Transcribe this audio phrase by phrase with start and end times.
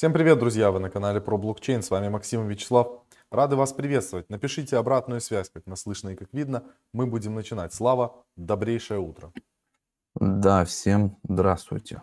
[0.00, 0.70] Всем привет, друзья!
[0.70, 1.82] Вы на канале про блокчейн.
[1.82, 3.02] С вами Максим и Вячеслав.
[3.30, 4.30] Рады вас приветствовать.
[4.30, 6.64] Напишите обратную связь, как нас слышно и как видно.
[6.94, 7.74] Мы будем начинать.
[7.74, 9.30] Слава, добрейшее утро.
[10.14, 12.00] Да, всем здравствуйте.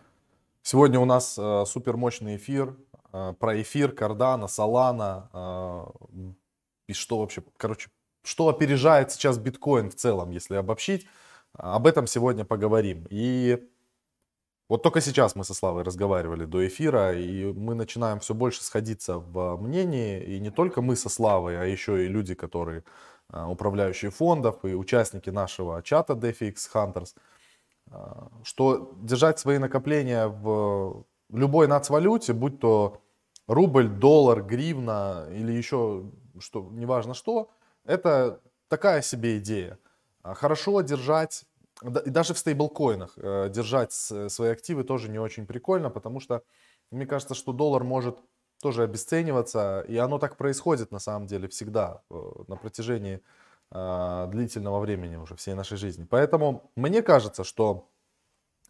[0.62, 2.78] Сегодня у нас э, супер мощный эфир
[3.14, 5.86] э, про эфир, Кардана, Солана э,
[6.90, 7.90] и что вообще, короче,
[8.24, 11.08] что опережает сейчас биткоин в целом, если обобщить.
[11.54, 13.08] Об этом сегодня поговорим.
[13.10, 13.68] И
[14.70, 19.18] вот только сейчас мы со Славой разговаривали до эфира, и мы начинаем все больше сходиться
[19.18, 22.84] в мнении, и не только мы со Славой, а еще и люди, которые
[23.30, 27.16] а, управляющие фондов и участники нашего чата DFX Hunters,
[27.92, 33.02] а, что держать свои накопления в любой нацвалюте, будь то
[33.48, 37.50] рубль, доллар, гривна или еще что, неважно что,
[37.86, 39.80] это такая себе идея.
[40.24, 41.46] А хорошо держать
[41.84, 46.44] и даже в стейблкоинах э, держать свои активы тоже не очень прикольно, потому что
[46.92, 48.18] мне кажется, что доллар может
[48.62, 52.16] тоже обесцениваться, и оно так происходит на самом деле всегда э,
[52.48, 53.22] на протяжении
[53.72, 56.08] э, длительного времени уже всей нашей жизни.
[56.10, 57.88] Поэтому мне кажется, что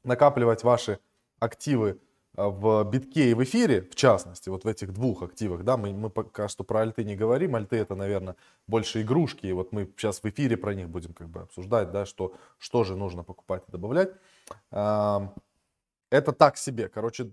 [0.04, 1.00] накапливать ваши
[1.40, 2.00] активы
[2.38, 6.12] в битке и в эфире, в частности, вот в этих двух активах, да, мы, мы
[6.12, 8.36] пока что про альты не говорим, альты это, наверное,
[8.68, 12.06] больше игрушки, и вот мы сейчас в эфире про них будем как бы обсуждать, да,
[12.06, 14.12] что, что же нужно покупать и добавлять.
[14.70, 17.32] Это так себе, короче,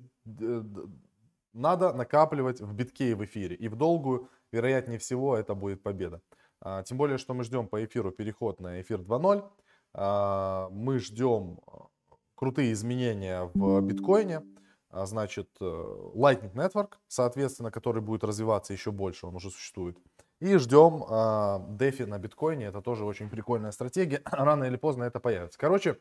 [1.53, 6.21] надо накапливать в битке и в эфире, и в долгую, вероятнее всего, это будет победа.
[6.61, 9.45] А, тем более, что мы ждем по эфиру переход на эфир 2.0,
[9.93, 11.61] а, мы ждем
[12.35, 14.43] крутые изменения в биткоине,
[15.05, 15.65] значит, э,
[16.15, 19.99] Lightning Network, соответственно, который будет развиваться еще больше, он уже существует.
[20.41, 25.59] И ждем DeFi на биткоине, это тоже очень прикольная стратегия, рано или поздно это появится.
[25.59, 25.99] Короче,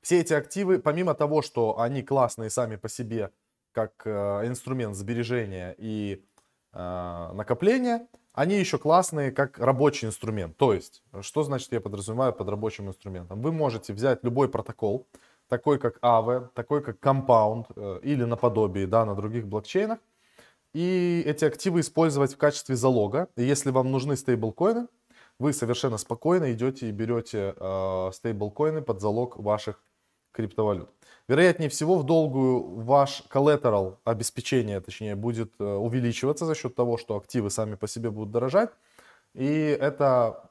[0.00, 3.30] все эти активы, помимо того, что они классные сами по себе,
[3.72, 6.24] как э, инструмент сбережения и
[6.72, 10.56] э, накопления, они еще классные как рабочий инструмент.
[10.56, 13.40] То есть, что значит я подразумеваю под рабочим инструментом?
[13.40, 15.06] Вы можете взять любой протокол,
[15.48, 19.98] такой как Aave, такой как Compound э, или наподобие, да, на других блокчейнах.
[20.72, 23.28] И эти активы использовать в качестве залога.
[23.36, 24.88] И если вам нужны стейблкоины,
[25.38, 29.80] вы совершенно спокойно идете и берете э, стейблкоины под залог ваших
[30.32, 30.90] криптовалют.
[31.28, 37.16] Вероятнее всего, в долгую ваш коллатерал, обеспечение, точнее, будет э, увеличиваться за счет того, что
[37.16, 38.70] активы сами по себе будут дорожать.
[39.32, 40.50] И это,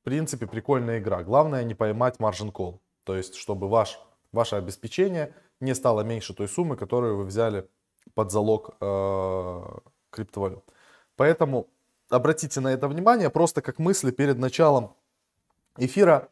[0.00, 1.22] в принципе, прикольная игра.
[1.22, 2.78] Главное не поймать margin call.
[3.04, 3.98] То есть, чтобы ваш
[4.38, 7.68] ваше обеспечение не стало меньше той суммы, которую вы взяли
[8.14, 9.62] под залог э,
[10.10, 10.64] криптовалют.
[11.16, 11.66] Поэтому
[12.08, 14.94] обратите на это внимание, просто как мысли перед началом
[15.76, 16.28] эфира.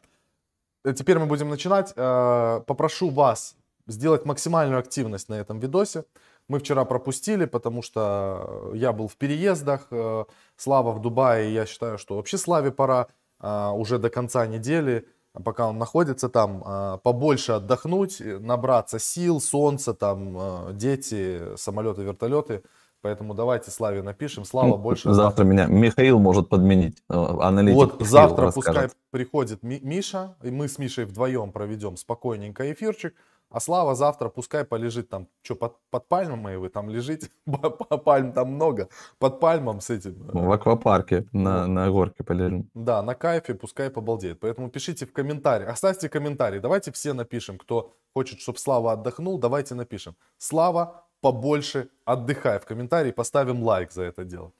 [0.85, 1.93] Э, теперь мы будем начинать.
[1.97, 3.57] Э, попрошу вас
[3.87, 6.05] сделать максимальную активность на этом видосе.
[6.47, 9.87] Мы вчера пропустили, потому что я был в переездах.
[9.91, 10.23] Э,
[10.55, 11.53] Слава в Дубае.
[11.53, 13.07] Я считаю, что вообще Славе пора
[13.41, 15.05] э, уже до конца недели
[15.43, 22.63] пока он находится там, а, побольше отдохнуть, набраться сил, солнца, там, а, дети, самолеты, вертолеты.
[23.01, 24.43] Поэтому давайте Славе напишем.
[24.43, 25.13] Слава больше.
[25.13, 27.03] Завтра меня Михаил может подменить.
[27.09, 28.65] Э, аналитик вот завтра расскажет.
[28.73, 33.13] пускай приходит Миша, и мы с Мишей вдвоем проведем спокойненько эфирчик.
[33.49, 37.29] А Слава завтра пускай полежит там, что под, под пальмой вы там лежите,
[38.05, 40.29] пальм там много, под пальмом с этим.
[40.33, 42.69] Э, в аквапарке, на, на горке полежим.
[42.73, 44.39] Да, на кайфе пускай побалдеет.
[44.41, 49.75] Поэтому пишите в комментарии, оставьте комментарий, давайте все напишем, кто хочет, чтобы Слава отдохнул, давайте
[49.75, 50.15] напишем.
[50.37, 52.59] Слава, побольше отдыхай.
[52.59, 54.51] В комментарии поставим лайк за это дело.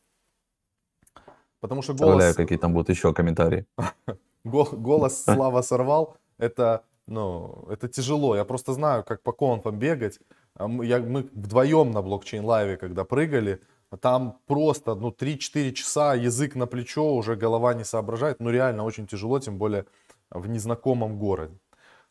[1.60, 2.36] Потому что голос...
[2.36, 3.66] какие там будут еще комментарии.
[4.44, 8.36] голос Слава сорвал, это ну, это тяжело.
[8.36, 10.20] Я просто знаю, как по конфам бегать.
[10.56, 13.62] А я, мы вдвоем на блокчейн-лайве, когда прыгали,
[14.02, 18.40] там просто, ну, 3-4 часа, язык на плечо, уже голова не соображает.
[18.40, 19.86] Ну, реально очень тяжело, тем более
[20.30, 21.58] в незнакомом городе.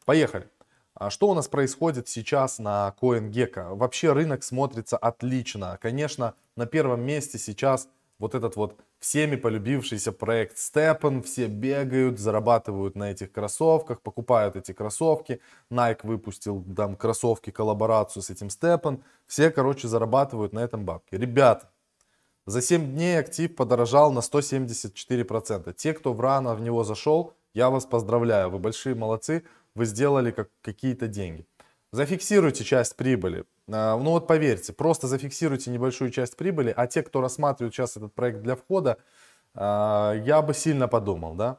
[0.07, 0.49] Поехали.
[0.95, 3.77] А что у нас происходит сейчас на CoinGecko?
[3.77, 5.79] Вообще рынок смотрится отлично.
[5.83, 7.89] Конечно, на первом месте сейчас
[8.19, 14.73] вот этот вот всеми полюбившийся проект Steppen, все бегают, зарабатывают на этих кроссовках, покупают эти
[14.73, 15.41] кроссовки,
[15.71, 21.15] Nike выпустил там кроссовки, коллаборацию с этим Steppen, все, короче, зарабатывают на этом бабки.
[21.15, 21.71] Ребята,
[22.47, 25.73] за 7 дней актив подорожал на 174%.
[25.75, 29.43] Те, кто в рано в него зашел, я вас поздравляю, вы большие молодцы,
[29.75, 31.47] вы сделали как, какие-то деньги.
[31.97, 33.47] Зафиксируйте часть прибыли.
[33.73, 38.13] А, ну вот поверьте, просто зафиксируйте небольшую часть прибыли, а те, кто рассматривают сейчас этот
[38.13, 38.99] проект для входа,
[39.55, 41.57] а, я бы сильно подумал, да.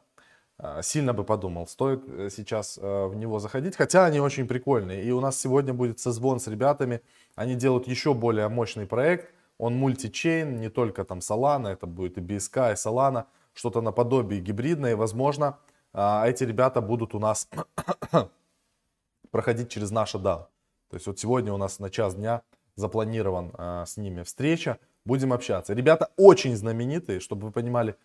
[0.59, 3.75] а, сильно бы подумал, стоит э, сейчас в него заходить.
[3.75, 5.03] Хотя они очень прикольные.
[5.03, 7.01] И у нас сегодня будет созвон с ребятами.
[7.33, 9.33] Они делают еще более мощный проект.
[9.57, 14.91] Он мультичейн, не только там Solana, это будет и BSK, и Solana, что-то наподобие гибридное.
[14.91, 15.57] И, возможно,
[15.93, 17.49] эти ребята будут у нас
[19.31, 20.47] проходить через наше DAO.
[20.89, 22.41] То есть вот сегодня у нас на час дня
[22.75, 24.77] запланирован э, с ними встреча.
[25.05, 25.73] Будем общаться.
[25.73, 27.95] Ребята очень знаменитые, чтобы вы понимали,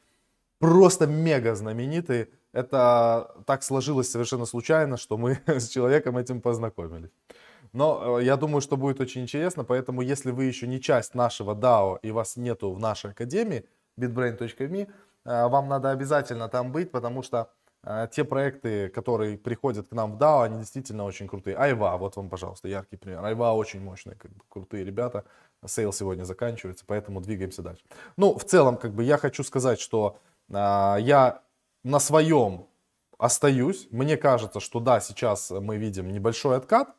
[0.58, 2.28] просто мега знаменитые.
[2.52, 7.10] Это так сложилось совершенно случайно, что мы с человеком этим познакомились.
[7.72, 11.54] Но э, я думаю, что будет очень интересно, поэтому если вы еще не часть нашего
[11.54, 13.64] DAO и вас нету в нашей академии
[13.98, 14.88] bitbrain.me,
[15.24, 17.50] э, вам надо обязательно там быть, потому что
[18.12, 21.56] те проекты, которые приходят к нам в DAO, они действительно очень крутые.
[21.56, 23.24] Айва, вот вам, пожалуйста, яркий пример.
[23.24, 25.24] Айва очень мощные, как бы, крутые ребята.
[25.66, 27.82] Сейл сегодня заканчивается, поэтому двигаемся дальше.
[28.16, 30.18] Ну, в целом, как бы я хочу сказать, что
[30.52, 31.42] а, я
[31.82, 32.66] на своем
[33.18, 33.88] остаюсь.
[33.90, 36.94] Мне кажется, что да, сейчас мы видим небольшой откат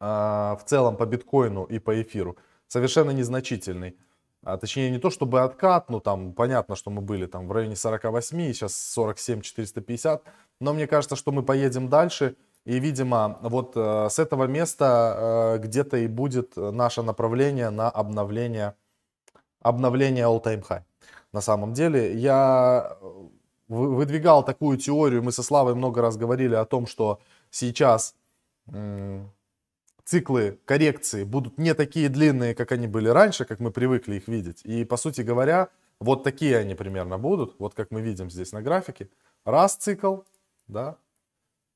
[0.00, 2.36] а, в целом по биткоину и по эфиру,
[2.66, 3.96] совершенно незначительный
[4.42, 7.76] а, точнее не то чтобы откат, ну там понятно, что мы были там в районе
[7.76, 10.22] 48, сейчас 47 450,
[10.60, 15.58] но мне кажется, что мы поедем дальше, и, видимо, вот э, с этого места э,
[15.58, 18.74] где-то и будет наше направление на обновление,
[19.62, 20.82] обновление all-time high.
[21.32, 23.28] На самом деле, я э,
[23.68, 27.20] выдвигал такую теорию, мы со Славой много раз говорили о том, что
[27.50, 28.14] сейчас
[30.10, 34.60] циклы коррекции будут не такие длинные, как они были раньше, как мы привыкли их видеть.
[34.64, 35.68] И, по сути говоря,
[36.00, 39.08] вот такие они примерно будут, вот как мы видим здесь на графике.
[39.44, 40.22] Раз цикл,
[40.66, 40.96] да,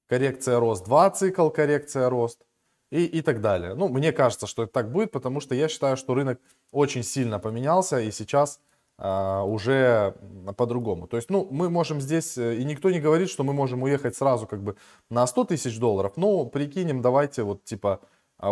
[0.08, 2.44] коррекция рост, два цикл, коррекция рост
[2.90, 3.74] и, и так далее.
[3.74, 6.40] Ну, мне кажется, что это так будет, потому что я считаю, что рынок
[6.72, 8.58] очень сильно поменялся и сейчас
[8.98, 10.14] а, уже
[10.56, 11.06] по-другому.
[11.06, 14.16] То есть, ну, мы можем здесь, э, и никто не говорит, что мы можем уехать
[14.16, 14.76] сразу как бы
[15.10, 18.00] на 100 тысяч долларов, но прикинем, давайте вот типа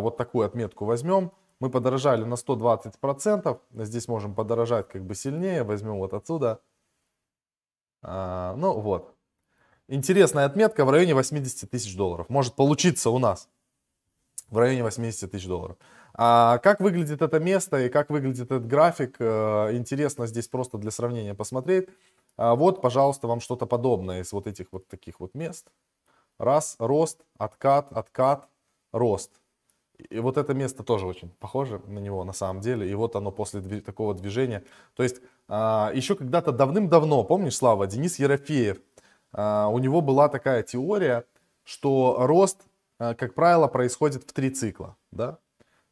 [0.01, 5.99] вот такую отметку возьмем, мы подорожали на 120%, здесь можем подорожать как бы сильнее, возьмем
[5.99, 6.61] вот отсюда.
[8.03, 9.15] А, ну вот.
[9.89, 12.29] Интересная отметка в районе 80 тысяч долларов.
[12.29, 13.49] Может получиться у нас
[14.49, 15.77] в районе 80 тысяч долларов.
[16.15, 20.91] А как выглядит это место и как выглядит этот график, э, интересно здесь просто для
[20.91, 21.89] сравнения посмотреть.
[22.37, 25.71] А вот, пожалуйста, вам что-то подобное из вот этих вот таких вот мест.
[26.39, 28.49] Раз, рост, откат, откат,
[28.93, 29.31] рост.
[30.11, 32.91] И вот это место тоже очень похоже на него на самом деле.
[32.91, 34.65] И вот оно после дви- такого движения.
[34.95, 38.79] То есть а, еще когда-то давным-давно, помнишь, Слава, Денис Ерофеев,
[39.33, 41.25] а, у него была такая теория,
[41.65, 42.63] что рост,
[42.99, 44.97] а, как правило, происходит в три цикла.
[45.11, 45.39] Да?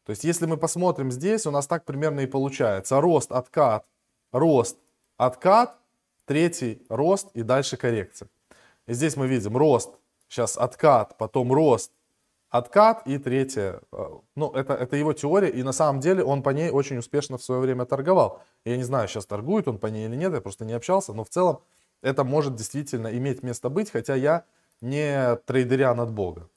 [0.05, 3.01] То есть если мы посмотрим здесь, у нас так примерно и получается.
[3.01, 3.87] Рост, откат,
[4.33, 4.79] рост,
[5.17, 5.79] откат,
[6.25, 8.29] третий рост и дальше коррекция.
[8.87, 9.91] И здесь мы видим рост,
[10.29, 11.93] сейчас откат, потом рост,
[12.50, 13.81] откат и третье.
[13.93, 17.38] Э, ну, это, это его теория, и на самом деле он по ней очень успешно
[17.38, 18.43] в свое время торговал.
[18.64, 21.25] Я не знаю, сейчас торгует он по ней или нет, я просто не общался, но
[21.25, 21.61] в целом
[22.02, 24.44] это может действительно иметь место быть, хотя я
[24.81, 26.49] не трейдер я от бога.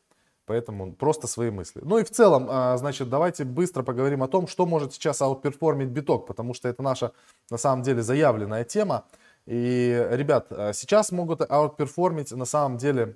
[0.45, 1.79] Поэтому просто свои мысли.
[1.83, 5.87] Ну и в целом, а, значит, давайте быстро поговорим о том, что может сейчас outperform'ить
[5.87, 7.13] биток, потому что это наша,
[7.49, 9.05] на самом деле, заявленная тема.
[9.45, 13.15] И, ребят, а, сейчас могут outperform'ить, на самом деле,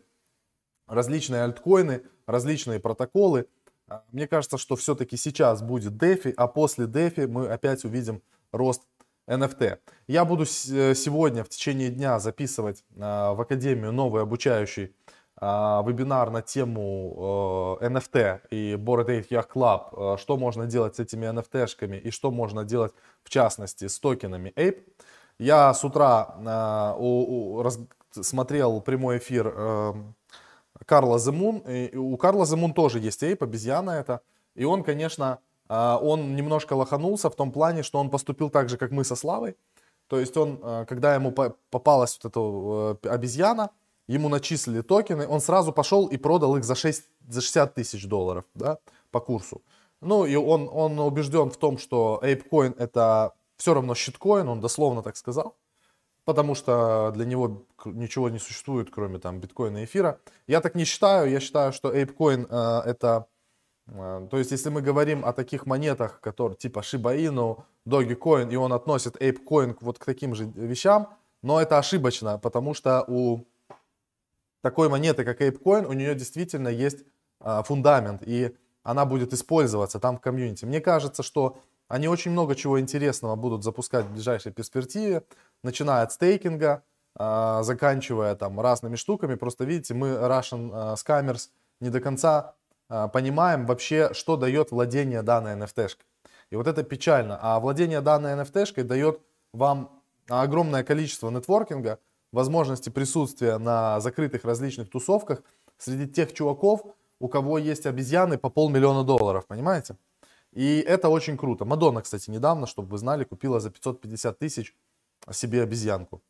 [0.88, 3.48] различные альткоины, различные протоколы.
[3.88, 8.84] А, мне кажется, что все-таки сейчас будет DeFi, а после DeFi мы опять увидим рост
[9.28, 9.80] NFT.
[10.08, 14.96] Я буду э, сегодня в течение дня записывать а, в Академию новый обучающий
[15.36, 21.26] а, вебинар на тему NFT и Bored Ape Yacht Club, что можно делать с этими
[21.28, 24.84] NFT-шками и что можно делать в частности с токенами Ape.
[25.38, 26.96] Я с утра
[28.24, 30.16] смотрел прямой эфир эм,
[30.86, 31.64] Карла Земун.
[31.96, 34.22] у Карла Земун тоже есть эйп, обезьяна это.
[34.56, 38.78] И он, конечно, а, он немножко лоханулся в том плане, что он поступил так же,
[38.78, 39.56] как мы со Славой.
[40.08, 43.72] То есть он, а, когда ему попалась вот эта обезьяна,
[44.08, 48.46] ему начислили токены, он сразу пошел и продал их за, 6, за 60 тысяч долларов
[48.56, 48.80] да,
[49.12, 49.62] по курсу.
[50.00, 55.02] Ну и он, он убежден в том, что ApeCoin это все равно щиткоин, он дословно
[55.02, 55.56] так сказал
[56.28, 60.20] потому что для него ничего не существует, кроме там биткоина и эфира.
[60.46, 63.28] Я так не считаю, я считаю, что ApeCoin э, это,
[63.88, 68.58] э, то есть если мы говорим о таких монетах, которые типа Shiba Inu, Dogecoin, и
[68.58, 71.08] он относит ApeCoin вот к таким же вещам,
[71.42, 73.46] но это ошибочно, потому что у
[74.62, 77.06] такой монеты, как ApeCoin, у нее действительно есть
[77.40, 78.54] э, фундамент, и
[78.84, 80.66] она будет использоваться там в комьюнити.
[80.66, 81.56] Мне кажется, что
[81.88, 85.24] они очень много чего интересного будут запускать в ближайшей перспективе,
[85.64, 86.84] начиная от стейкинга,
[87.16, 89.36] а, заканчивая там разными штуками.
[89.36, 91.50] Просто видите, мы Russian а, Scammers
[91.80, 92.56] не до конца
[92.90, 96.06] а, понимаем вообще, что дает владение данной NFT-шкой.
[96.52, 97.40] И вот это печально.
[97.42, 99.20] А владение данной NFT-шкой дает
[99.54, 102.00] вам огромное количество нетворкинга,
[102.32, 105.42] возможности присутствия на закрытых различных тусовках
[105.78, 106.82] среди тех чуваков,
[107.20, 109.96] у кого есть обезьяны по полмиллиона долларов, понимаете?
[110.54, 111.66] И это очень круто.
[111.66, 114.76] Мадонна, кстати, недавно, чтобы вы знали, купила за 550 тысяч
[115.34, 116.22] себе обезьянку.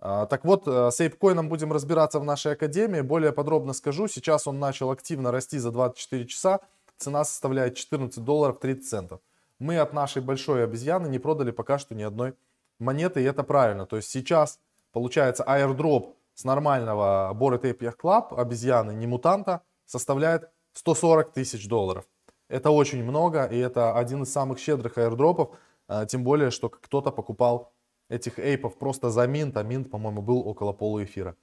[0.00, 3.00] А, так вот, э, с ApeCoin будем разбираться в нашей академии.
[3.00, 4.08] Более подробно скажу.
[4.08, 6.60] Сейчас он начал активно расти за 24 часа.
[6.96, 9.20] Цена составляет 14 долларов 30 центов.
[9.58, 12.34] Мы от нашей большой обезьяны не продали пока что ни одной
[12.78, 13.86] монеты, и это правильно.
[13.86, 14.60] То есть сейчас
[14.92, 22.04] получается airdrop с нормального Bored Ape Club обезьяны, не мутанта, составляет 140 тысяч долларов.
[22.48, 25.56] Это очень много, и это один из самых щедрых airdropов,
[25.88, 27.72] а, тем более, что кто-то покупал
[28.08, 31.36] этих эйпов просто за минт, а минт, по-моему, был около полуэфира.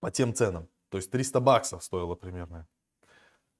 [0.00, 0.68] По тем ценам.
[0.88, 2.66] То есть 300 баксов стоило примерно.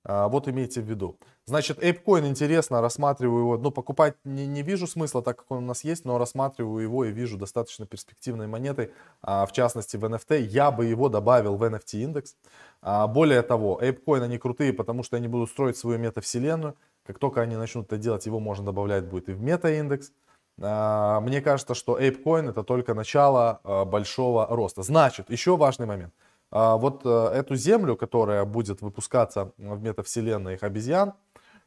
[0.04, 1.16] А, вот имейте в виду.
[1.44, 3.58] Значит, ApeCoin интересно, рассматриваю его.
[3.58, 7.04] Ну, покупать не, не вижу смысла, так как он у нас есть, но рассматриваю его
[7.04, 8.92] и вижу достаточно перспективной монетой,
[9.22, 10.40] а, в частности в NFT.
[10.40, 12.36] Я бы его добавил в NFT индекс.
[12.80, 16.76] А, более того, ApeCoin они крутые, потому что они будут строить свою метавселенную.
[17.06, 20.08] Как только они начнут это делать, его можно добавлять будет и в мета-индекс.
[20.08, 20.12] А,
[20.58, 24.82] мне кажется, что ApeCoin это только начало а, большого роста.
[24.82, 26.14] Значит, еще важный момент.
[26.50, 31.14] А, вот э, эту землю, которая будет выпускаться в метавселенной их обезьян,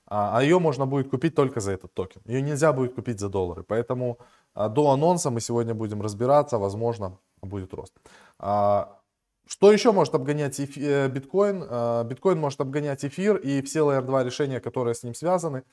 [0.08, 2.22] а ее можно будет купить только за этот токен.
[2.25, 3.63] Ее нельзя будет купить за доллары.
[3.63, 4.20] Поэтому
[4.54, 7.94] до анонса мы сегодня будем разбираться, возможно, будет рост.
[8.38, 12.08] Что еще может обгонять э, биткоин?
[12.08, 15.63] Биткоин может обгонять эфир и все Layer 2 решения, которые с ним связаны.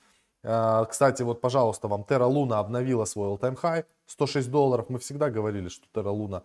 [0.44, 4.88] А, кстати, вот, пожалуйста, вам Terra Luna обновила свой all-time high, 106 долларов.
[4.88, 6.42] Мы всегда говорили, что Terra Luna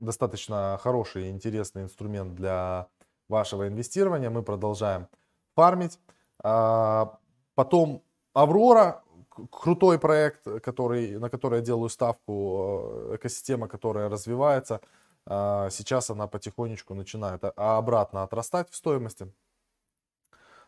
[0.00, 2.88] достаточно хороший и интересный инструмент для
[3.28, 4.30] вашего инвестирования.
[4.30, 5.08] Мы продолжаем
[5.54, 5.98] фармить.
[6.42, 7.18] А,
[7.54, 8.02] потом
[8.32, 9.02] Аврора,
[9.50, 14.80] крутой проект, который, на который я делаю ставку, э, экосистема, которая развивается.
[15.26, 19.32] А, сейчас она потихонечку начинает обратно отрастать в стоимости.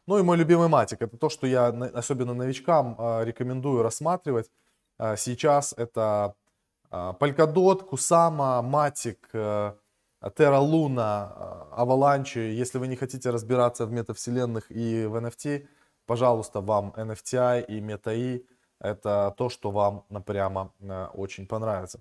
[0.06, 1.02] Ну и мой любимый матик.
[1.02, 4.50] Это то, что я особенно новичкам а, рекомендую рассматривать.
[4.98, 6.34] А, сейчас это
[6.90, 9.74] а, Polkadot, Kusama, Matic, э,
[10.22, 12.50] Terra Luna, Avalanche.
[12.50, 15.66] Если вы не хотите разбираться в метавселенных и в NFT,
[16.06, 18.44] пожалуйста, вам NFTI и MetaE
[18.80, 22.00] это то, что вам напрямо э, очень понравится.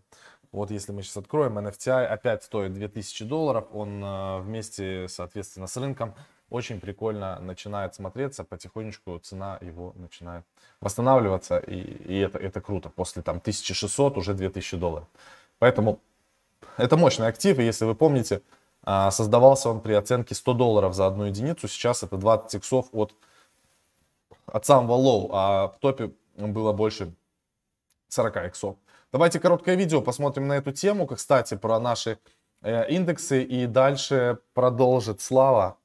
[0.52, 5.78] Вот если мы сейчас откроем, NFTI опять стоит 2000 долларов, он э, вместе, соответственно, с
[5.78, 6.16] рынком
[6.50, 10.46] очень прикольно начинает смотреться, потихонечку цена его начинает
[10.82, 12.90] восстанавливаться, и, и это, это круто.
[12.90, 15.08] После там 1600 уже 2000 долларов.
[15.60, 16.00] Поэтому
[16.78, 18.42] это мощный актив, и если вы помните,
[18.84, 23.14] а, создавался он при оценке 100 долларов за одну единицу, сейчас это 20 иксов от,
[24.46, 27.14] от самого low, а в топе было больше
[28.10, 28.76] 40 иксов.
[29.12, 32.20] Давайте короткое видео посмотрим на эту тему, кстати, про наши
[32.62, 35.79] э, индексы, и дальше продолжит Слава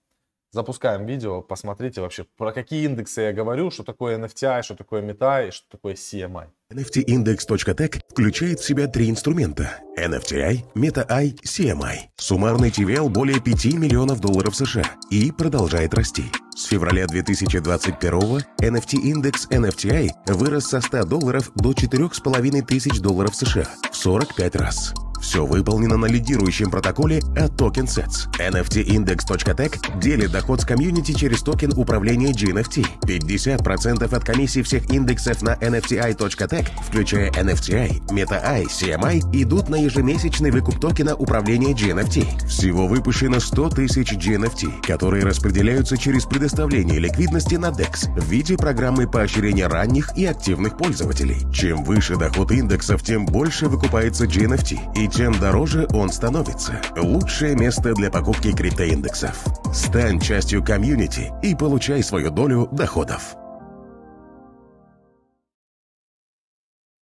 [0.54, 5.50] запускаем видео, посмотрите вообще, про какие индексы я говорю, что такое NFTI, что такое METI,
[5.50, 6.46] что такое CMI.
[6.72, 11.96] NFTindex.tech включает в себя три инструмента– NFTI, METAI, CMI.
[12.16, 16.24] Суммарный TVL более 5 миллионов долларов США и продолжает расти.
[16.56, 23.66] С февраля 2021 NFT индекс NFTI вырос со 100 долларов до 4,5 тысяч долларов США
[23.90, 24.94] в 45 раз.
[25.24, 28.28] Все выполнено на лидирующем протоколе от TokenSets.
[28.38, 32.86] NFTindex.tech делит доход с комьюнити через токен управления GNFT.
[33.06, 40.78] 50% от комиссии всех индексов на NFTI.tech, включая NFTI, MetaI, CMI, идут на ежемесячный выкуп
[40.78, 42.46] токена управления GNFT.
[42.46, 49.08] Всего выпущено 100 тысяч GNFT, которые распределяются через предоставление ликвидности на DEX в виде программы
[49.08, 51.50] поощрения ранних и активных пользователей.
[51.50, 56.80] Чем выше доход индексов, тем больше выкупается GNFT, и тем дороже он становится.
[56.96, 59.44] Лучшее место для покупки криптоиндексов.
[59.72, 63.36] Стань частью комьюнити и получай свою долю доходов.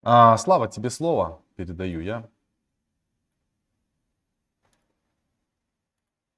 [0.03, 2.29] А, Слава, тебе слово передаю я.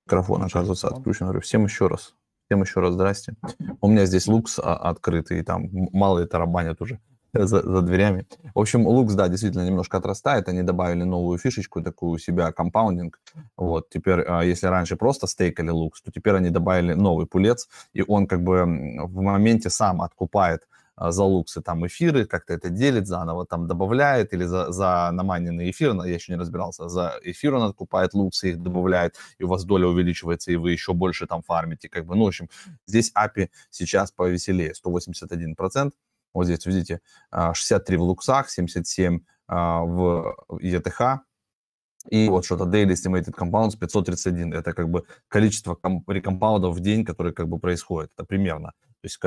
[0.07, 1.40] Микрофон, оказывается, отключен.
[1.40, 2.14] Всем еще раз.
[2.47, 3.35] Всем еще раз здрасте.
[3.81, 7.00] У меня здесь лукс а, открытый, там мало ли тарабанят уже.
[7.35, 8.26] За, за дверями.
[8.55, 10.49] В общем, Лукс, да, действительно немножко отрастает.
[10.49, 13.21] Они добавили новую фишечку, такую у себя, компаундинг.
[13.57, 18.03] Вот, теперь, а, если раньше просто стейкали Лукс, то теперь они добавили новый пулец, и
[18.07, 20.62] он как бы в моменте сам откупает
[20.97, 25.71] а, за луксы там эфиры, как-то это делит заново, там добавляет или за, за наманенный
[25.71, 29.64] эфир, я еще не разбирался, за эфир он откупает луксы, их добавляет, и у вас
[29.64, 32.49] доля увеличивается, и вы еще больше там фармите, как бы, ну, в общем,
[32.87, 35.91] здесь API сейчас повеселее, 181%,
[36.35, 37.00] вот здесь, видите,
[37.33, 41.21] 63 в луксах, 77 в ETH,
[42.11, 44.53] и вот что-то daily estimated compounds 531.
[44.53, 48.11] Это как бы количество рекомпаундов в день, которые как бы происходит.
[48.17, 48.73] Это примерно.
[49.00, 49.19] То есть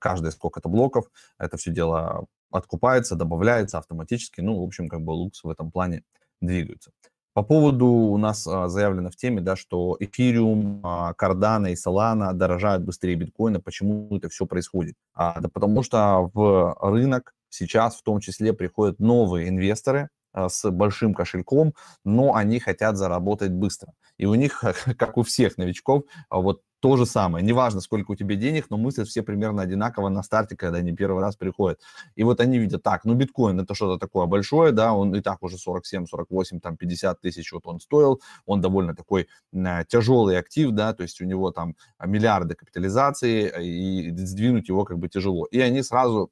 [0.00, 1.06] каждые сколько-то блоков,
[1.38, 4.40] это все дело откупается, добавляется автоматически.
[4.40, 6.02] Ну, в общем, как бы лукс в этом плане
[6.40, 6.90] двигаются.
[7.34, 12.32] По поводу у нас а, заявлено в теме, да, что эфириум, а, кардана и солана
[12.32, 13.60] дорожают быстрее биткоина.
[13.60, 14.94] Почему это все происходит?
[15.14, 21.14] А, да потому что в рынок сейчас в том числе приходят новые инвесторы, с большим
[21.14, 21.74] кошельком,
[22.04, 23.92] но они хотят заработать быстро.
[24.18, 24.62] И у них,
[24.98, 27.42] как у всех новичков, а, вот то же самое.
[27.42, 31.22] Неважно, сколько у тебя денег, но мыслят все примерно одинаково на старте, когда они первый
[31.22, 31.80] раз приходят.
[32.14, 35.42] И вот они видят, так, ну биткоин это что-то такое большое, да, он и так
[35.42, 40.72] уже 47, 48, там 50 тысяч вот он стоил, он довольно такой э, тяжелый актив,
[40.72, 41.74] да, то есть у него там
[42.04, 45.46] миллиарды капитализации, и сдвинуть его как бы тяжело.
[45.46, 46.30] И они сразу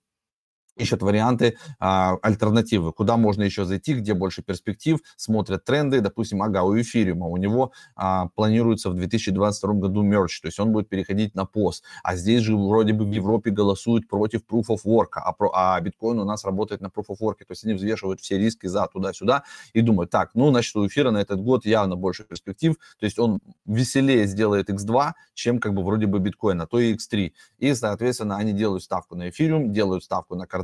[0.76, 6.62] ищут варианты, а, альтернативы, куда можно еще зайти, где больше перспектив, смотрят тренды, допустим, ага,
[6.62, 11.34] у эфириума, у него а, планируется в 2022 году мерч, то есть он будет переходить
[11.34, 15.32] на пост, а здесь же вроде бы в Европе голосуют против Proof of Work, а,
[15.32, 18.38] про, а биткоин у нас работает на Proof of Work, то есть они взвешивают все
[18.38, 22.24] риски за туда-сюда и думают, так, ну, значит, у эфира на этот год явно больше
[22.24, 26.80] перспектив, то есть он веселее сделает X2, чем как бы вроде бы биткоин, а то
[26.80, 30.61] и X3, и, соответственно, они делают ставку на эфириум, делают ставку на Cardano.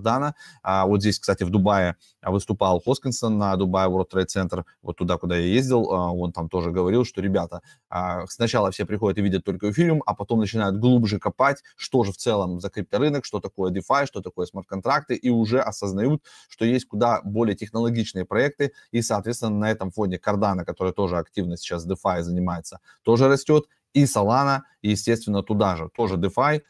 [0.62, 5.16] А, вот здесь, кстати, в Дубае выступал Хоскинсон на Дубае World Trade Center, вот туда,
[5.18, 9.22] куда я ездил, а, он там тоже говорил, что, ребята, а, сначала все приходят и
[9.22, 13.40] видят только эфириум, а потом начинают глубже копать, что же в целом за крипторынок, что
[13.40, 19.02] такое DeFi, что такое смарт-контракты, и уже осознают, что есть куда более технологичные проекты, и,
[19.02, 24.60] соответственно, на этом фоне Cardano, который тоже активно сейчас DeFi занимается, тоже растет, и Solana,
[24.82, 26.62] естественно, туда же, тоже DeFi,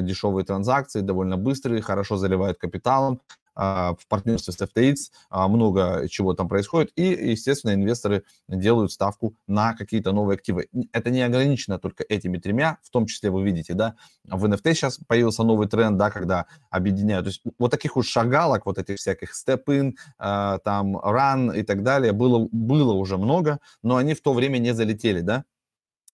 [0.00, 3.20] дешевые транзакции, довольно быстрые, хорошо заливают капиталом,
[3.60, 4.94] а, в партнерстве с FTX
[5.30, 10.68] а, много чего там происходит, и, естественно, инвесторы делают ставку на какие-то новые активы.
[10.92, 15.00] Это не ограничено только этими тремя, в том числе вы видите, да, в NFT сейчас
[15.08, 19.32] появился новый тренд, да, когда объединяют, то есть вот таких вот шагалок, вот этих всяких
[19.34, 24.34] step-in, а, там, run и так далее, было, было уже много, но они в то
[24.34, 25.44] время не залетели, да,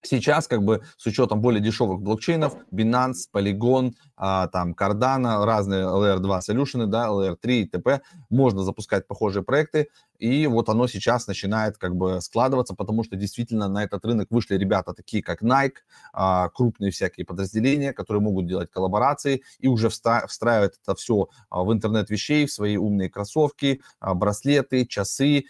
[0.06, 6.40] Сейчас, как бы, с учетом более дешевых блокчейнов, Binance, Polygon, а, там, Cardano, разные Layer2
[6.40, 8.02] Solution, да, Layer3 и т.п.
[8.28, 9.88] Можно запускать похожие проекты,
[10.24, 14.56] и вот оно сейчас начинает как бы складываться, потому что действительно на этот рынок вышли
[14.56, 15.74] ребята такие, как Nike,
[16.14, 21.70] а, крупные всякие подразделения, которые могут делать коллаборации и уже встраивать это все а, в
[21.74, 25.44] интернет вещей, в свои умные кроссовки, а, браслеты, часы,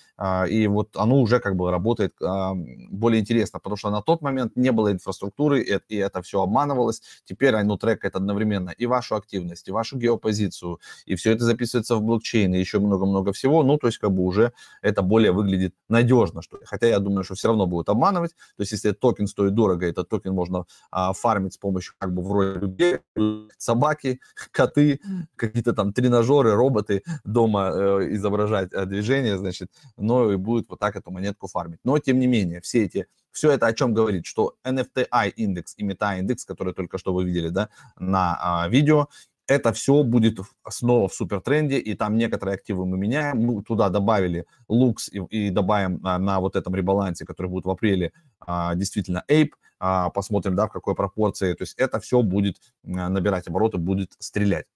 [0.49, 4.71] и вот оно уже как бы работает более интересно, потому что на тот момент не
[4.71, 9.99] было инфраструктуры, и это все обманывалось, теперь оно track'ает одновременно и вашу активность, и вашу
[9.99, 14.13] геопозицию, и все это записывается в блокчейн, и еще много-много всего, ну, то есть как
[14.13, 14.53] бы уже
[14.83, 16.65] это более выглядит надежно, что ли.
[16.67, 18.33] Хотя я думаю, что все равно будут обманывать.
[18.57, 22.23] То есть если токен стоит дорого, этот токен можно а, фармить с помощью как бы
[22.23, 22.99] вроде людей,
[23.59, 25.01] собаки, коты,
[25.37, 30.97] какие-то там тренажеры, роботы дома э, изображать э, движение, значит, но и будет вот так
[30.97, 31.81] эту монетку фармить.
[31.85, 35.85] Но тем не менее, все эти все это о чем говорит, что NFTI индекс и
[35.85, 39.09] Meta индекс, который только что вы видели, да, на а, видео,
[39.47, 43.39] это все будет снова в супертренде, и там некоторые активы мы меняем.
[43.39, 47.71] Мы туда добавили Lux и, и добавим а, на вот этом ребалансе, который будет в
[47.71, 49.51] апреле, а, действительно Ape.
[49.79, 51.53] А, посмотрим, да, в какой пропорции.
[51.53, 54.67] То есть это все будет а, набирать обороты, будет стрелять.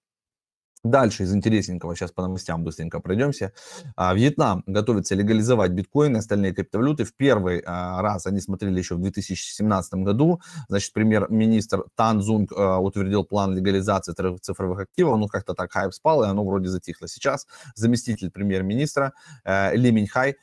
[0.83, 3.51] Дальше из интересненького, сейчас по новостям быстренько пройдемся.
[3.97, 7.03] А, Вьетнам готовится легализовать биткоин и остальные криптовалюты.
[7.03, 10.39] В первый а, раз они смотрели еще в 2017 году.
[10.69, 15.17] Значит, премьер-министр Тан Зунг а, утвердил план легализации цифровых активов.
[15.19, 17.09] Ну, как-то так хайп спал, и оно вроде затихло.
[17.09, 19.11] Сейчас заместитель премьер-министра
[19.45, 20.33] Ли Миньхай а,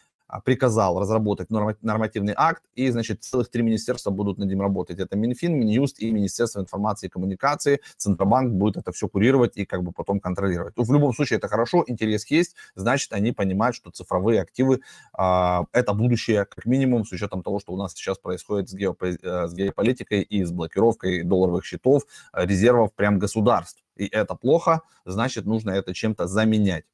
[0.44, 4.98] приказал разработать нормативный акт, и, значит, целых три министерства будут над ним работать.
[4.98, 7.80] Это Минфин, Минюст и Министерство информации и коммуникации.
[7.96, 10.76] Центробанк будет это все курировать и как бы потом контролировать.
[10.76, 14.80] Ну, в любом случае это хорошо, интерес есть, значит, они понимают, что цифровые активы
[15.16, 19.02] э, это будущее, как минимум, с учетом того, что у нас сейчас происходит с, геоп...
[19.02, 23.82] Э, с геополитикой и с блокировкой долларовых счетов, резервов прям государств.
[23.96, 26.84] И это плохо, значит, нужно это чем-то заменять.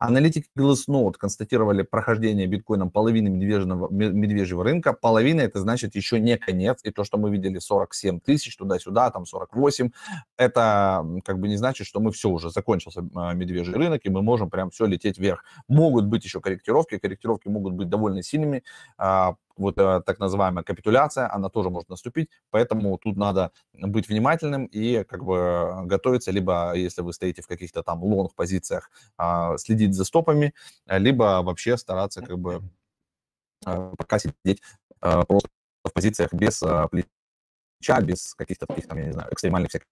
[0.00, 4.94] Аналитики Glassnode констатировали прохождение биткоином половины медвежьего, медвежьего рынка.
[4.94, 6.80] Половина это значит еще не конец.
[6.84, 9.90] И то, что мы видели 47 тысяч туда-сюда, там 48,
[10.38, 14.22] это как бы не значит, что мы все уже закончился а, медвежий рынок, и мы
[14.22, 15.44] можем прям все лететь вверх.
[15.68, 18.62] Могут быть еще корректировки, корректировки могут быть довольно сильными.
[19.60, 25.04] Вот э, так называемая капитуляция, она тоже может наступить, поэтому тут надо быть внимательным и
[25.04, 30.54] как бы готовиться, либо если вы стоите в каких-то там лонг-позициях, а, следить за стопами,
[30.86, 32.62] либо вообще стараться как бы
[33.66, 34.62] а, пока сидеть
[35.00, 35.50] а, просто
[35.84, 39.86] в позициях без плеча, без каких-то таких там, я не знаю, экстремальных всяких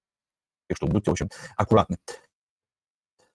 [0.72, 0.90] штук.
[0.90, 1.98] Будьте, в общем, аккуратны.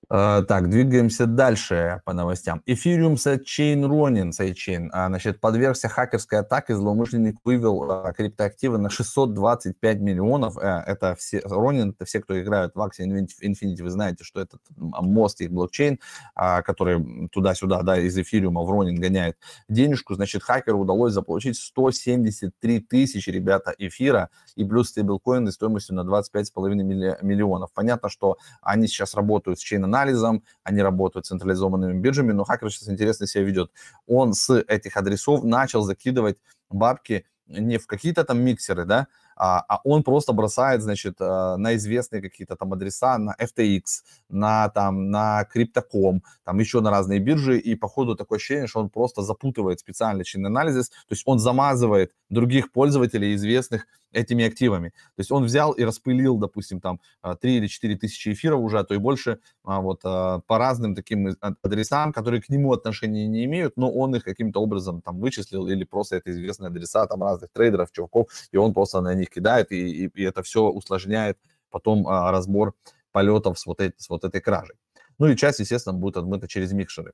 [0.09, 2.61] Uh, так, двигаемся дальше по новостям.
[2.67, 10.57] Sidechain Ronin, Sidechain, uh, значит, подвергся хакерской атаке, злоумышленник вывел uh, криптоактивы на 625 миллионов.
[10.57, 14.57] Uh, это все, Ronin, это все, кто играют в Axie Infinity, вы знаете, что это
[14.75, 15.99] мост их блокчейн,
[16.37, 19.37] uh, который туда-сюда, да, из Ethereum в Ronin гоняет
[19.69, 20.15] денежку.
[20.15, 27.71] Значит, хакеру удалось заполучить 173 тысячи, ребята, эфира и плюс стейблкоины стоимостью на 25,5 миллионов.
[27.73, 32.71] Понятно, что они сейчас работают с чейн анализом, они работают с централизованными биржами, но хакер
[32.71, 33.71] сейчас интересно себя ведет.
[34.07, 36.37] Он с этих адресов начал закидывать
[36.69, 41.75] бабки не в какие-то там миксеры, да, а, а он просто бросает, значит, э, на
[41.75, 43.83] известные какие-то там адреса, на FTX,
[44.29, 48.79] на там, на Crypto.com, там еще на разные биржи, и по ходу такое ощущение, что
[48.79, 54.89] он просто запутывает специальный чин анализ, то есть он замазывает других пользователей известных этими активами.
[54.89, 58.79] То есть он взял и распылил, допустим, там 3 э, или 4 тысячи эфиров уже,
[58.79, 63.27] а то и больше, а, вот э, по разным таким адресам, которые к нему отношения
[63.27, 67.23] не имеют, но он их каким-то образом там вычислил или просто это известные адреса там
[67.23, 71.37] разных трейдеров, чуваков, и он просто на них кидает, и, и, и это все усложняет
[71.69, 72.73] потом а, разбор
[73.11, 74.75] полетов с вот, эти, с вот этой кражей.
[75.19, 77.13] Ну и часть, естественно, будет отмыта через микшеры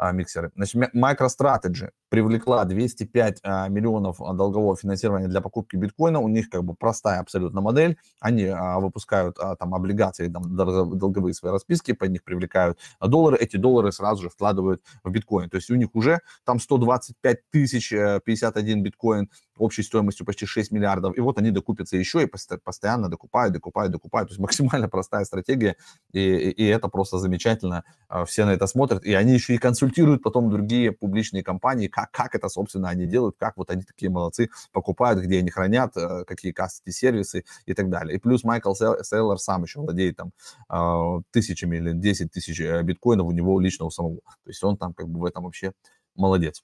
[0.00, 0.50] а, миксеры.
[0.56, 6.18] Значит, MicroStrategy привлекла 205 а, миллионов долгового финансирования для покупки биткоина.
[6.18, 7.96] У них как бы простая абсолютно модель.
[8.18, 13.36] Они а, выпускают а, там облигации, там, долговые свои расписки, под них привлекают доллары.
[13.36, 15.48] Эти доллары сразу же вкладывают в биткоин.
[15.48, 20.72] То есть у них уже там 125 тысяч 51 э, биткоин общей стоимостью почти 6
[20.72, 21.16] миллиардов.
[21.16, 24.30] И вот они докупятся еще и постоянно докупают, докупают, докупают.
[24.30, 25.76] То есть максимально простая стратегия.
[26.12, 27.84] И, и, и это просто замечательно.
[28.26, 29.04] Все на это смотрят.
[29.04, 33.36] И они еще и консультируют потом другие публичные компании, как, как это, собственно, они делают,
[33.38, 37.90] как вот они такие молодцы, покупают, где они хранят, э, какие кастити сервисы и так
[37.90, 38.16] далее.
[38.16, 40.32] И плюс Майкл Сейлор сам еще владеет там
[40.68, 44.16] а, тысячами или 10 тысяч э, биткоинов у него лично у самого.
[44.44, 45.72] То есть он там как бы в этом вообще
[46.14, 46.62] молодец.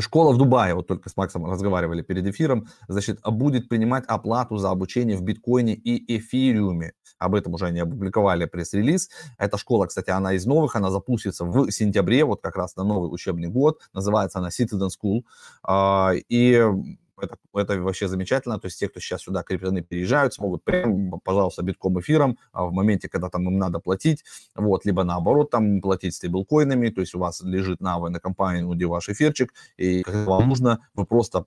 [0.00, 4.70] Школа в Дубае, вот только с Максом разговаривали перед эфиром, значит, будет принимать оплату за
[4.70, 6.92] обучение в биткоине и эфириуме.
[7.18, 9.10] Об этом уже они опубликовали пресс-релиз.
[9.38, 13.12] Эта школа, кстати, она из новых, она запустится в сентябре, вот как раз на новый
[13.12, 13.80] учебный год.
[13.92, 15.22] Называется она Citizen School.
[15.62, 16.62] А, и
[17.20, 18.58] это, это вообще замечательно.
[18.58, 22.72] То есть те, кто сейчас сюда криптоны переезжают, смогут прям, пожалуйста, битком эфиром а в
[22.72, 27.18] моменте, когда там им надо платить, вот, либо наоборот там платить стейблкоинами, то есть у
[27.18, 31.44] вас лежит на на компании, где ваш эфирчик, и как вам нужно, вы просто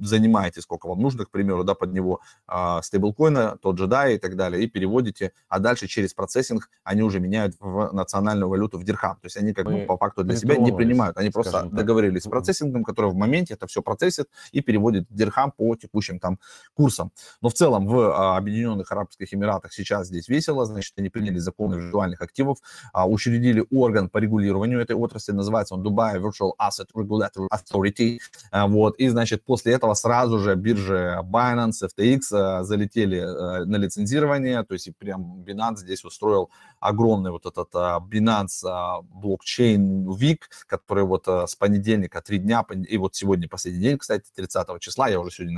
[0.00, 4.18] занимаете, сколько вам нужно, к примеру, да, под него а, стейблкоина, тот же DAI и
[4.18, 8.84] так далее, и переводите, а дальше через процессинг они уже меняют в национальную валюту в
[8.84, 9.16] дирхам.
[9.16, 12.28] То есть они как бы по факту для себя не принимают, они просто договорились с
[12.28, 16.38] процессингом, который в моменте это все процессит, и переводит дирхам по текущим там
[16.74, 17.12] курсам.
[17.40, 21.76] Но в целом в а, Объединенных Арабских Эмиратах сейчас здесь весело, значит, они приняли законы
[21.76, 22.58] виртуальных активов,
[22.92, 28.18] а, учредили орган по регулированию этой отрасли, называется он Dubai Virtual Asset Regulatory Authority,
[28.50, 34.62] а, вот, и, значит, после этого сразу же биржи Binance, FTX залетели а, на лицензирование,
[34.64, 41.26] то есть и прям Binance здесь устроил огромный вот этот Binance блокчейн Week, который вот
[41.26, 44.47] с понедельника три дня, и вот сегодня последний день, кстати, 30
[44.80, 45.54] числа, я уже сегодня,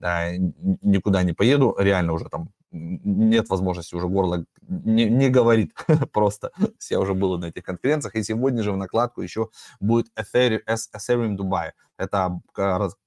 [0.00, 5.72] наверное, никуда не поеду, реально уже там нет возможности уже горло не, не говорит
[6.12, 6.50] просто.
[6.90, 9.48] Я уже был на этих конференциях, и сегодня же в накладку еще
[9.80, 11.70] будет Ethereum Dubai.
[11.96, 12.40] Это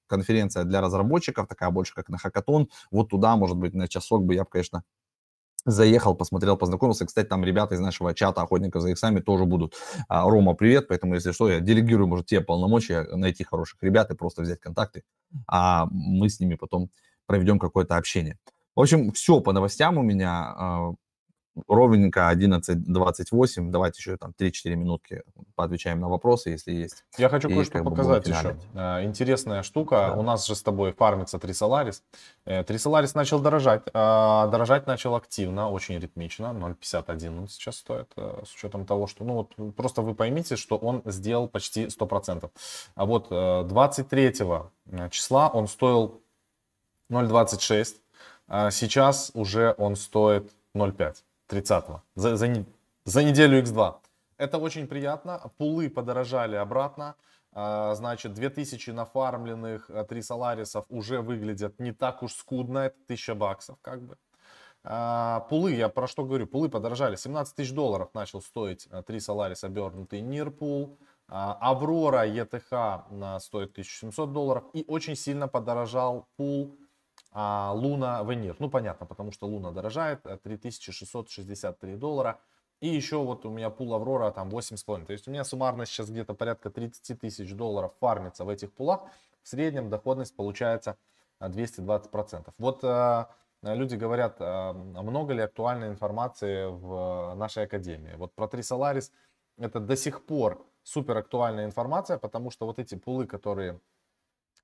[0.07, 2.69] конференция для разработчиков, такая больше как на хакатон.
[2.91, 4.83] Вот туда, может быть, на часок бы я, конечно,
[5.65, 7.05] заехал, посмотрел, познакомился.
[7.05, 9.75] Кстати, там ребята из нашего чата охотников за иксами тоже будут.
[10.07, 14.15] А, Рома, привет, поэтому, если что, я делегирую, может, тебе полномочия найти хороших ребят и
[14.15, 15.03] просто взять контакты,
[15.47, 16.89] а мы с ними потом
[17.25, 18.37] проведем какое-то общение.
[18.75, 20.95] В общем, все по новостям у меня.
[21.67, 23.69] Ровненько 11.28.
[23.69, 25.23] Давайте еще там 3-4 минутки
[25.55, 27.03] поотвечаем на вопросы, если есть.
[27.17, 28.57] Я хочу кое-что показать еще.
[28.73, 30.11] Э, Интересная штука.
[30.13, 30.19] Да.
[30.19, 32.03] У нас же с тобой фармится Трисоларис.
[32.45, 33.83] Трисоларис начал дорожать.
[33.93, 36.47] А, Дорожать начал активно, очень ритмично.
[36.47, 39.23] 0.51 он сейчас стоит, э, с учетом того, что...
[39.23, 42.49] Ну вот просто вы поймите, что он сделал почти 100%.
[42.95, 44.33] А вот э, 23
[45.11, 46.21] числа он стоил
[47.11, 47.95] 0.26.
[48.47, 51.15] а Сейчас уже он стоит 0.5.
[51.49, 51.85] 30
[52.15, 52.65] за, за,
[53.05, 53.95] за неделю X2.
[54.37, 55.51] Это очень приятно.
[55.57, 57.15] Пулы подорожали обратно.
[57.51, 62.79] А, Значит, 2000 нафармленных э, 3 Соларисов уже выглядят не так уж скудно.
[62.79, 64.17] Это 1000 баксов как бы.
[64.83, 67.15] А, Пулы, я про что говорю, пулы подорожали.
[67.15, 70.99] 17 тысяч долларов начал стоить 3 Соларис обернутый Нирпул.
[71.27, 74.63] А, Аврора ETH а, стоит 1700 долларов.
[74.73, 76.77] И очень сильно подорожал пул
[77.31, 78.55] а, Луна Венир.
[78.59, 82.39] Ну, понятно, потому что Луна дорожает, э, 3663 доллара.
[82.79, 85.05] И еще вот у меня пул Аврора там 8,5.
[85.05, 89.01] То есть у меня суммарно сейчас где-то порядка 30 тысяч долларов фармится в этих пулах.
[89.43, 90.97] В среднем доходность получается
[91.39, 92.53] а, 220%.
[92.57, 93.25] Вот э,
[93.61, 98.15] люди говорят, э, много ли актуальной информации в нашей академии.
[98.15, 99.11] Вот про Трисоларис
[99.57, 103.79] это до сих пор супер актуальная информация, потому что вот эти пулы, которые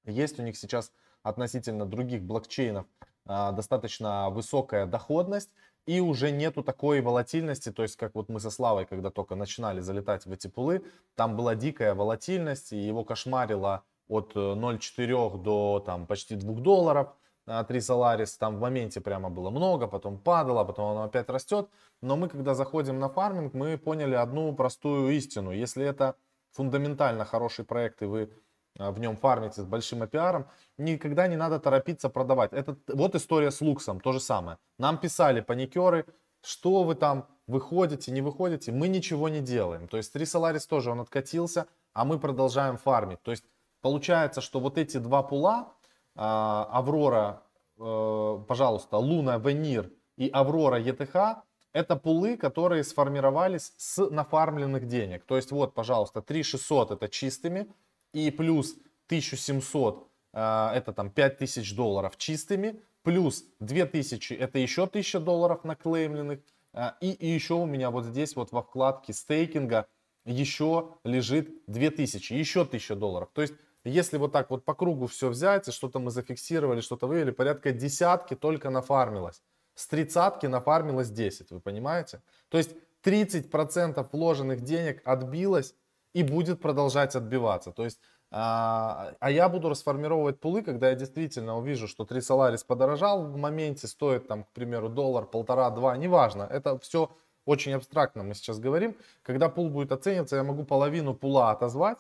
[0.06, 0.91] есть у них сейчас
[1.25, 2.85] относительно других блокчейнов
[3.25, 5.49] а, достаточно высокая доходность
[5.88, 9.79] и уже нету такой волатильности, то есть как вот мы со Славой, когда только начинали
[9.81, 10.83] залетать в эти пулы,
[11.15, 17.07] там была дикая волатильность и его кошмарило от э, 0,4 до там почти 2 долларов.
[17.47, 21.69] 3 Solaris, там в моменте прямо было много, потом падало, потом оно опять растет.
[22.01, 25.51] Но мы, когда заходим на фарминг, мы поняли одну простую истину.
[25.51, 26.15] Если это
[26.53, 28.29] фундаментально хороший проект, и вы а,
[28.77, 30.45] в нем фармите с большим APR,
[30.77, 32.53] никогда не надо торопиться продавать.
[32.53, 34.57] Это вот история с Луксом, то же самое.
[34.77, 36.05] Нам писали паникеры,
[36.41, 39.88] что вы там выходите, не выходите, мы ничего не делаем.
[39.88, 43.21] То есть 3 Solaris тоже он откатился, а мы продолжаем фармить.
[43.23, 43.43] То есть
[43.81, 45.73] получается, что вот эти два пула,
[46.15, 47.43] а, Аврора,
[47.77, 55.25] э, пожалуйста, Луна, Венир и Аврора ETH, это пулы, которые сформировались с нафармленных денег.
[55.25, 57.67] То есть вот, пожалуйста, 3600 это чистыми,
[58.15, 58.75] и плюс
[59.08, 66.39] 1700 э, это там 5000 долларов чистыми, плюс 2000 это еще 1000 долларов наклеймленных,
[66.73, 69.88] э, и, и еще у меня вот здесь вот во вкладке стейкинга
[70.23, 73.30] еще лежит 2000, еще 1000 долларов.
[73.34, 77.08] То есть если вот так вот по кругу все взять, и что-то мы зафиксировали, что-то
[77.08, 79.43] вывели, порядка десятки только нафармилось.
[79.75, 82.21] С тридцатки нафармилось 10, вы понимаете?
[82.49, 82.71] То есть
[83.04, 85.75] 30% вложенных денег отбилось
[86.15, 87.71] и будет продолжать отбиваться.
[87.71, 87.99] То есть,
[88.32, 93.38] а, а я буду расформировать пулы, когда я действительно увижу, что 3 Solaris подорожал в
[93.38, 96.43] моменте, стоит там, к примеру, доллар, полтора, два, неважно.
[96.43, 97.10] Это все
[97.45, 98.95] очень абстрактно мы сейчас говорим.
[99.23, 101.97] Когда пул будет оцениваться, я могу половину пула отозвать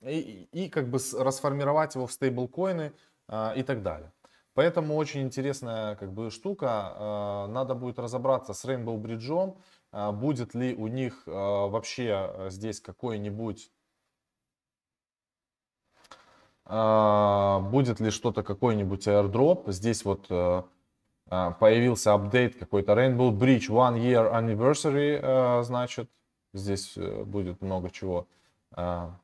[0.00, 2.92] и, и как бы расформировать его в стейблкоины
[3.28, 4.12] а, и так далее.
[4.54, 6.68] Поэтому очень интересная как бы штука.
[6.70, 9.54] А, Надо будет разобраться с Rainbow Bridge,
[9.92, 13.70] будет ли у них а, вообще а, здесь какой-нибудь
[16.64, 19.70] а, будет ли что-то, какой-нибудь airdrop.
[19.72, 20.64] Здесь вот а,
[21.28, 26.10] появился апдейт какой-то Rainbow Bridge One Year Anniversary, значит.
[26.56, 28.28] Здесь э, будет много чего,
[28.70, 29.18] а,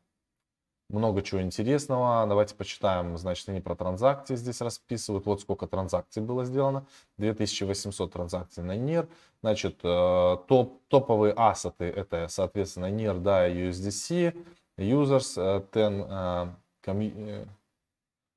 [0.92, 2.26] много чего интересного.
[2.26, 5.26] Давайте почитаем, значит, они про транзакции здесь расписывают.
[5.26, 6.86] Вот сколько транзакций было сделано.
[7.18, 9.08] 2800 транзакций на NIR.
[9.42, 14.34] Значит, э, топ, топовые ассеты это, соответственно, NIR, да, USDC.
[14.78, 16.46] Users, э, 10
[16.86, 17.44] э, э,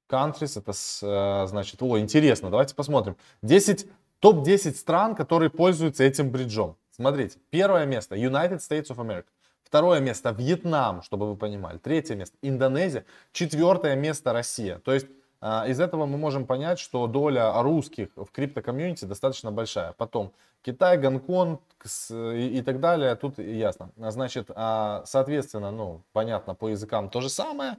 [0.09, 3.17] countries, это, значит, о, интересно, давайте посмотрим.
[3.41, 3.87] 10,
[4.19, 6.77] топ-10 стран, которые пользуются этим бриджом.
[6.91, 9.25] Смотрите, первое место United States of America.
[9.65, 11.79] Второе место Вьетнам, чтобы вы понимали.
[11.79, 13.03] Третье место Индонезия.
[13.33, 14.77] Четвертое место Россия.
[14.79, 15.07] То есть
[15.41, 19.93] а, из этого мы можем понять, что доля русских в криптокомьюнити достаточно большая.
[19.93, 21.61] Потом Китай, Гонконг
[22.09, 23.91] и, так далее, тут ясно.
[23.99, 27.77] А, Значит, а, соответственно, ну, понятно, по языкам то же самое.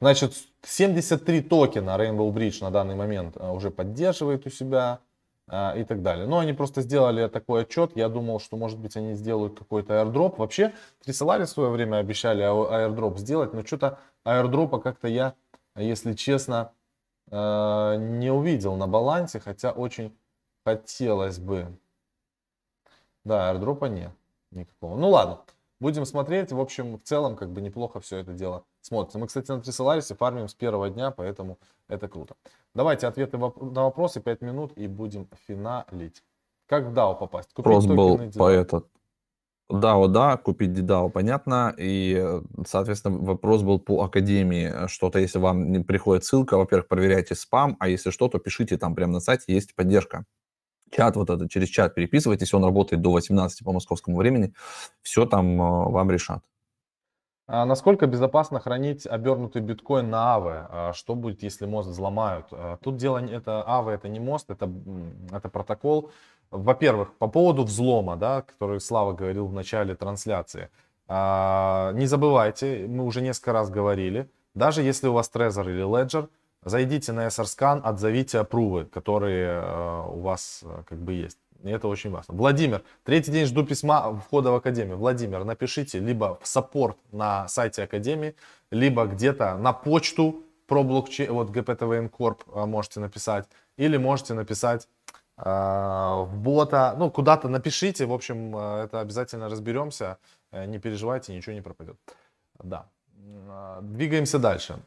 [0.00, 5.00] Значит, 73 токена Rainbow Bridge на данный момент уже поддерживает у себя
[5.52, 6.26] и так далее.
[6.26, 7.92] Но они просто сделали такой отчет.
[7.94, 10.36] Я думал, что, может быть, они сделают какой-то airdrop.
[10.38, 10.72] Вообще,
[11.04, 15.34] Трисолари в свое время обещали а- airdrop сделать, но что-то airdropа как-то я,
[15.76, 16.72] если честно,
[17.30, 20.16] а, не увидел на балансе, хотя очень
[20.64, 21.66] хотелось бы.
[23.24, 24.12] Да, airdропа нет
[24.52, 24.96] никакого.
[24.96, 25.40] Ну ладно,
[25.82, 26.52] будем смотреть.
[26.52, 29.18] В общем, в целом, как бы неплохо все это дело смотрится.
[29.18, 32.36] Мы, кстати, на Трисоларисе фармим с первого дня, поэтому это круто.
[32.74, 36.22] Давайте ответы на вопросы 5 минут и будем финалить.
[36.66, 37.52] Как в DAO попасть?
[37.52, 38.86] Купить Вопрос был по этот.
[39.70, 41.74] DAO, да, купить DAO, понятно.
[41.78, 44.86] И, соответственно, вопрос был по академии.
[44.86, 48.94] Что-то, если вам не приходит ссылка, во-первых, проверяйте спам, а если что, то пишите там
[48.94, 50.24] прямо на сайте, есть поддержка.
[50.92, 54.52] Чат вот этот, через чат переписывайтесь, он работает до 18 по московскому времени.
[55.02, 56.42] Все там э, вам решат.
[57.48, 60.66] А насколько безопасно хранить обернутый биткоин на АВЭ?
[60.70, 62.46] А Что будет, если мост взломают?
[62.52, 64.70] А Тут дело не это АВЭ, это не мост, это,
[65.30, 66.10] это протокол.
[66.50, 70.68] Во-первых, по поводу взлома, да, который Слава говорил в начале трансляции.
[71.08, 76.28] А, Не забывайте, мы уже несколько раз говорили, даже если у вас Trezor или Ledger,
[76.64, 81.38] зайдите на SRScan, отзовите опрувы, которые э, у вас э, как бы есть.
[81.62, 82.34] И это очень важно.
[82.34, 84.96] Владимир, третий день жду письма входа в Академию.
[84.96, 88.34] Владимир, напишите либо в саппорт на сайте Академии,
[88.70, 94.88] либо где-то на почту про блокчейн, вот GPTVN Corp а, можете написать, или можете написать
[95.36, 100.18] а, в бота, ну, куда-то напишите, в общем, а, это обязательно разберемся,
[100.52, 101.96] Э, не переживайте, ничего не пропадет.
[102.62, 102.88] Да.
[103.80, 104.78] Двигаемся дальше.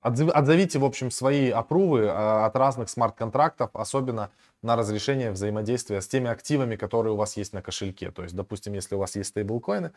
[0.00, 4.30] Отзов- Отзовите, в общем, свои опрувы а, от разных смарт-контрактов, особенно
[4.62, 8.10] на разрешение взаимодействия с теми активами, которые у вас есть на кошельке.
[8.12, 9.92] То есть, допустим, если у вас есть стейблкоины,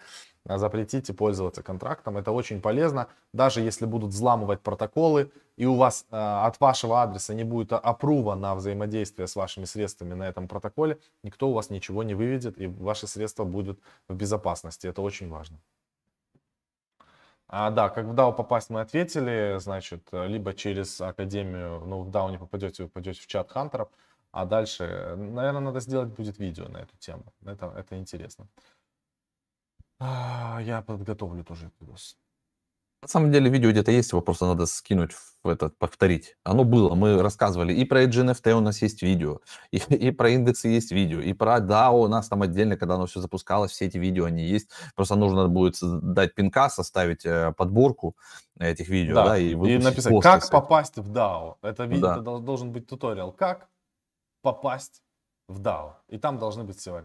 [0.47, 2.17] а, запретите пользоваться контрактом.
[2.17, 3.07] Это очень полезно.
[3.33, 8.35] Даже если будут взламывать протоколы, и у вас а, от вашего адреса не будет опрува
[8.35, 12.65] на взаимодействие с вашими средствами на этом протоколе, никто у вас ничего не выведет, и
[12.65, 14.87] ваши средства будут в безопасности.
[14.87, 15.59] Это очень важно.
[17.53, 22.09] А, да, как в DAO попасть мы ответили, значит, э, либо через Академию, ну, в
[22.09, 23.89] DAO не попадете, вы попадете в чат хантеров,
[24.31, 27.25] а дальше, наверное, надо сделать будет видео на эту тему.
[27.45, 28.47] Это, это интересно.
[29.99, 32.17] А, Я подготовлю тоже этот видос.
[33.01, 36.37] На самом деле видео где-то есть, его просто надо скинуть в этот, повторить.
[36.43, 37.73] Оно было, мы рассказывали.
[37.73, 39.39] И про Edge NFT у нас есть видео,
[39.71, 43.07] и, и про индексы есть видео, и про DAO у нас там отдельно, когда оно
[43.07, 44.69] все запускалось, все эти видео, они есть.
[44.95, 48.15] Просто нужно будет дать пинка, составить э, подборку
[48.59, 51.55] этих видео, да, Да, и, и написать, как попасть в DAO.
[51.63, 52.13] Это, Да.
[52.13, 53.67] это дол- должен быть туториал, как
[54.43, 55.01] попасть
[55.47, 55.93] в DAO.
[56.07, 57.03] И там должны быть все.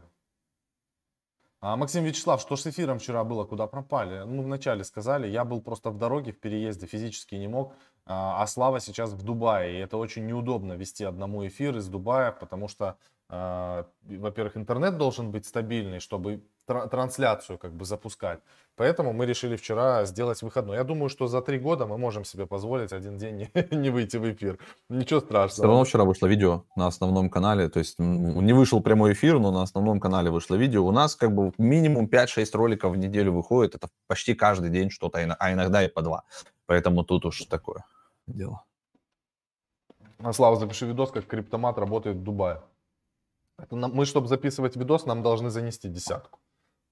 [1.68, 4.22] А, Максим Вячеслав, что с эфиром вчера было, куда пропали?
[4.24, 7.74] Ну, вначале сказали, я был просто в дороге, в переезде, физически не мог.
[8.05, 12.31] А а Слава сейчас в Дубае, и это очень неудобно вести одному эфир из Дубая,
[12.31, 18.40] потому что, во-первых, интернет должен быть стабильный, чтобы тра- трансляцию как бы запускать.
[18.76, 20.76] Поэтому мы решили вчера сделать выходной.
[20.76, 24.18] Я думаю, что за три года мы можем себе позволить один день не, не выйти
[24.18, 24.58] в эфир.
[24.88, 25.68] Ничего Все страшного.
[25.68, 29.62] равно вчера вышло видео на основном канале, то есть не вышел прямой эфир, но на
[29.62, 30.86] основном канале вышло видео.
[30.86, 35.18] У нас как бы минимум 5-6 роликов в неделю выходит, это почти каждый день что-то,
[35.18, 36.22] а иногда и по два.
[36.66, 37.84] Поэтому тут уж такое
[38.26, 38.62] дело.
[40.18, 42.60] А, Слава, запиши видос, как криптомат работает в Дубае.
[43.71, 46.40] Мы, чтобы записывать видос, нам должны занести десятку.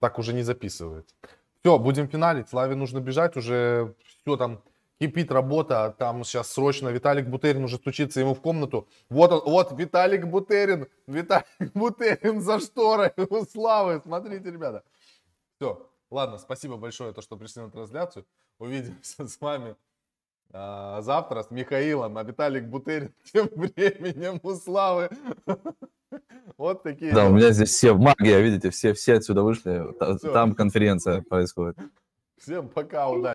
[0.00, 1.14] Так уже не записывается.
[1.60, 2.48] Все, будем финалить.
[2.48, 4.62] Славе нужно бежать, уже все там
[4.98, 5.94] кипит работа.
[5.98, 8.88] Там сейчас срочно Виталик Бутерин уже стучится ему в комнату.
[9.08, 10.88] Вот он, вот Виталик Бутерин.
[11.06, 14.00] Виталик Бутерин за шторой у Славы.
[14.04, 14.84] Смотрите, ребята.
[15.56, 18.26] Все, ладно, спасибо большое, то, что пришли на трансляцию.
[18.58, 19.76] Увидимся с вами
[20.52, 25.10] а, завтра с Михаилом, а Виталик Бутерин тем временем у Славы.
[26.56, 29.84] Вот такие Да, у меня здесь все магия, видите, все, все отсюда вышли,
[30.18, 30.32] Всё.
[30.32, 31.76] там конференция происходит.
[32.38, 33.32] Всем пока, удачи.